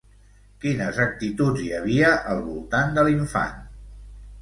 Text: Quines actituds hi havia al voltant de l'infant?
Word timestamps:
Quines 0.63 1.01
actituds 1.03 1.63
hi 1.65 1.69
havia 1.81 2.11
al 2.35 2.43
voltant 2.49 2.99
de 2.99 3.09
l'infant? 3.11 3.65